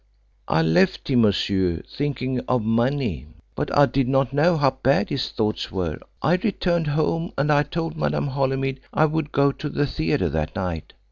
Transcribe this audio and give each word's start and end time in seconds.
"I 0.47 0.63
left 0.63 1.11
him, 1.11 1.21
monsieur, 1.21 1.83
thinking 1.87 2.39
of 2.47 2.63
money. 2.63 3.27
But 3.53 3.69
I 3.77 3.85
did 3.85 4.07
not 4.07 4.33
know 4.33 4.57
how 4.57 4.71
bad 4.81 5.09
his 5.09 5.29
thoughts 5.29 5.71
were. 5.71 5.99
I 6.23 6.37
returned 6.37 6.87
home, 6.87 7.33
and 7.37 7.51
I 7.51 7.61
told 7.61 7.95
Madame 7.95 8.29
Holymead 8.29 8.79
I 8.91 9.05
would 9.05 9.31
go 9.31 9.51
to 9.51 9.69
the 9.69 9.85
theatre 9.85 10.29
that 10.29 10.55
night. 10.55 10.93